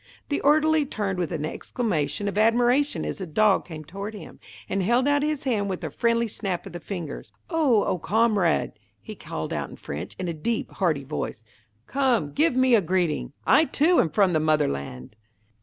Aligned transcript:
The 0.29 0.41
orderly 0.41 0.83
turned 0.87 1.19
with 1.19 1.31
an 1.31 1.45
exclamation 1.45 2.27
of 2.27 2.35
admiration 2.35 3.05
as 3.05 3.19
the 3.19 3.27
dog 3.27 3.65
came 3.65 3.85
toward 3.85 4.15
him, 4.15 4.39
and 4.67 4.81
held 4.81 5.07
out 5.07 5.21
his 5.21 5.43
hand 5.43 5.69
with 5.69 5.83
a 5.83 5.91
friendly 5.91 6.27
snap 6.27 6.65
of 6.65 6.73
the 6.73 6.79
fingers. 6.79 7.31
"Ah, 7.51 7.57
old 7.83 8.01
comrade," 8.01 8.71
he 8.99 9.13
called 9.13 9.53
out 9.53 9.69
in 9.69 9.75
French, 9.75 10.15
in 10.17 10.27
a 10.27 10.33
deep, 10.33 10.71
hearty 10.71 11.03
voice. 11.03 11.43
"Come, 11.85 12.31
give 12.31 12.55
me 12.55 12.73
a 12.73 12.81
greeting! 12.81 13.33
I, 13.45 13.65
too, 13.65 13.99
am 13.99 14.09
from 14.09 14.33
the 14.33 14.39
motherland." 14.39 15.15